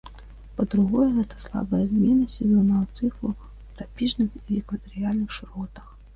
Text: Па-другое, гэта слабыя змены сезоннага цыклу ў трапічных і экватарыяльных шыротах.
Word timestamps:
Па-другое, 0.59 1.03
гэта 1.17 1.35
слабыя 1.45 1.83
змены 1.91 2.25
сезоннага 2.37 2.83
цыклу 2.97 3.29
ў 3.33 3.77
трапічных 3.77 4.29
і 4.49 4.61
экватарыяльных 4.65 5.29
шыротах. 5.41 5.87